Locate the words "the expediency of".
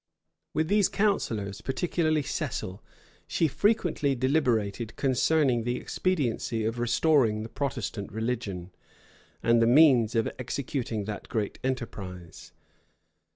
5.63-6.79